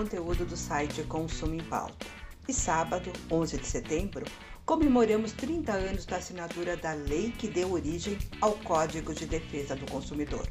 [0.00, 2.06] Conteúdo do site Consumo em Pauta.
[2.48, 4.24] E sábado, 11 de setembro,
[4.64, 9.84] comemoramos 30 anos da assinatura da lei que deu origem ao Código de Defesa do
[9.90, 10.48] Consumidor.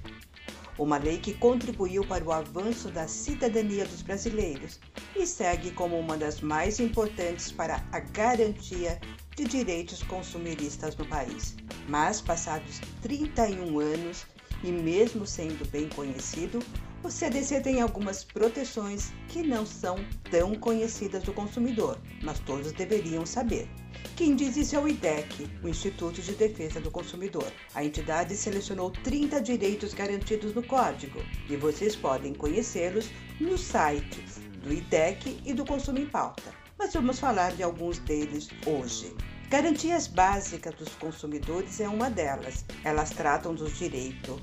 [0.78, 4.80] Uma lei que contribuiu para o avanço da cidadania dos brasileiros
[5.16, 9.02] e segue como uma das mais importantes para a garantia
[9.36, 11.56] de direitos consumeristas no país.
[11.88, 14.28] Mas, passados 31 anos,
[14.64, 16.60] e mesmo sendo bem conhecido,
[17.02, 19.98] o CDC tem algumas proteções que não são
[20.30, 23.70] tão conhecidas do consumidor, mas todos deveriam saber.
[24.16, 27.52] Quem diz isso é o IDEC, o Instituto de Defesa do Consumidor.
[27.74, 34.74] A entidade selecionou 30 direitos garantidos no código e vocês podem conhecê-los nos sites do
[34.74, 36.54] IDEC e do Consumo em Pauta.
[36.78, 39.16] Mas vamos falar de alguns deles hoje.
[39.50, 42.64] Garantias básicas dos consumidores é uma delas.
[42.84, 44.40] Elas tratam dos direitos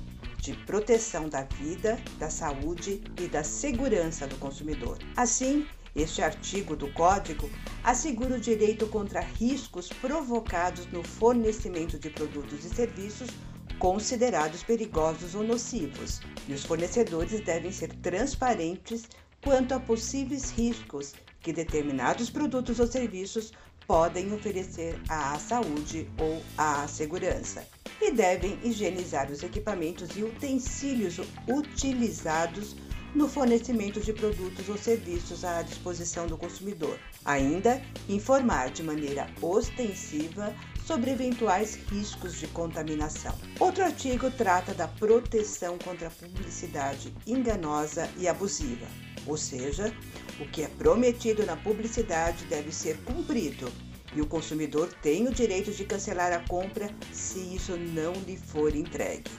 [0.47, 4.97] de proteção da vida, da saúde e da segurança do consumidor.
[5.17, 7.49] Assim, este artigo do Código
[7.83, 13.29] assegura o direito contra riscos provocados no fornecimento de produtos e serviços
[13.77, 19.03] considerados perigosos ou nocivos, e os fornecedores devem ser transparentes
[19.43, 23.51] quanto a possíveis riscos que determinados produtos ou serviços
[23.87, 27.65] podem oferecer à saúde ou à segurança
[28.01, 32.75] e devem higienizar os equipamentos e utensílios utilizados
[33.15, 36.99] no fornecimento de produtos ou serviços à disposição do consumidor.
[37.25, 40.53] Ainda, informar de maneira ostensiva
[40.85, 43.33] sobre eventuais riscos de contaminação.
[43.59, 48.85] Outro artigo trata da proteção contra a publicidade enganosa e abusiva,
[49.25, 49.93] ou seja,
[50.39, 53.71] o que é prometido na publicidade deve ser cumprido
[54.15, 58.75] e o consumidor tem o direito de cancelar a compra se isso não lhe for
[58.75, 59.31] entregue.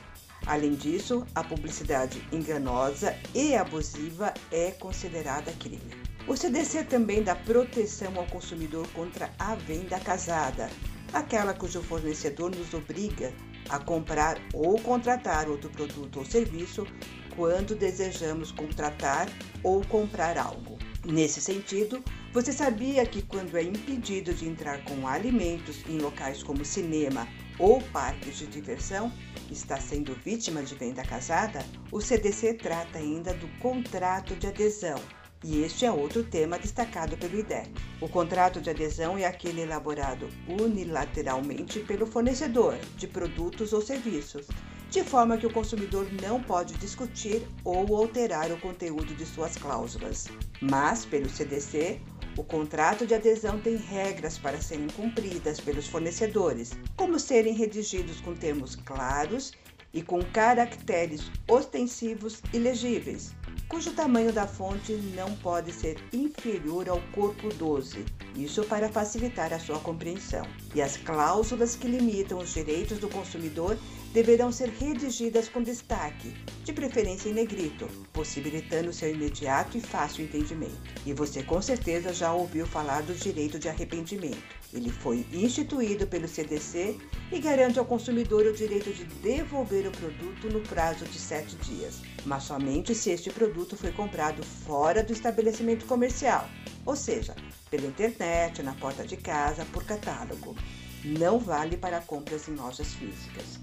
[0.46, 5.92] Além disso, a publicidade enganosa e abusiva é considerada crime.
[6.26, 10.70] O CDC também dá proteção ao consumidor contra a venda casada,
[11.12, 13.32] aquela cujo fornecedor nos obriga
[13.68, 16.86] a comprar ou contratar outro produto ou serviço
[17.34, 19.28] quando desejamos contratar
[19.62, 20.77] ou comprar algo.
[21.10, 22.04] Nesse sentido,
[22.34, 27.26] você sabia que quando é impedido de entrar com alimentos em locais como cinema
[27.58, 29.10] ou parques de diversão,
[29.50, 35.00] está sendo vítima de venda casada, o CDC trata ainda do contrato de adesão.
[35.42, 37.70] E este é outro tema destacado pelo IDEC.
[38.02, 44.46] O contrato de adesão é aquele elaborado unilateralmente pelo fornecedor de produtos ou serviços,
[44.90, 50.28] de forma que o consumidor não pode discutir ou alterar o conteúdo de suas cláusulas.
[50.60, 52.00] Mas, pelo CDC,
[52.36, 58.34] o contrato de adesão tem regras para serem cumpridas pelos fornecedores, como serem redigidos com
[58.34, 59.52] termos claros
[59.92, 63.34] e com caracteres ostensivos e legíveis,
[63.68, 68.04] cujo tamanho da fonte não pode ser inferior ao corpo 12,
[68.36, 70.46] isso para facilitar a sua compreensão.
[70.74, 73.76] E as cláusulas que limitam os direitos do consumidor
[74.12, 76.34] deverão ser redigidas com destaque,
[76.64, 80.78] de preferência em negrito, possibilitando seu imediato e fácil entendimento.
[81.04, 84.58] E você com certeza já ouviu falar do direito de arrependimento.
[84.72, 86.98] Ele foi instituído pelo CDC
[87.32, 92.00] e garante ao consumidor o direito de devolver o produto no prazo de sete dias,
[92.24, 96.48] mas somente se este produto foi comprado fora do estabelecimento comercial,
[96.84, 97.34] ou seja,
[97.70, 100.56] pela internet, na porta de casa, por catálogo.
[101.04, 103.58] Não vale para compras em lojas físicas.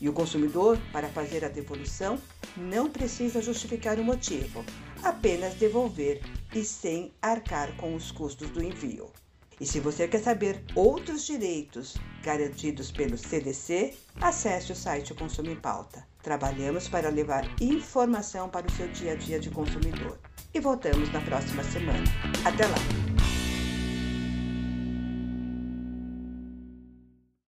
[0.00, 2.18] E o consumidor, para fazer a devolução,
[2.56, 4.64] não precisa justificar o motivo,
[5.02, 6.20] apenas devolver
[6.54, 9.10] e sem arcar com os custos do envio.
[9.58, 15.56] E se você quer saber outros direitos garantidos pelo CDC, acesse o site Consumo em
[15.56, 16.06] Pauta.
[16.22, 20.18] Trabalhamos para levar informação para o seu dia a dia de consumidor.
[20.52, 22.04] E voltamos na próxima semana.
[22.44, 23.15] Até lá!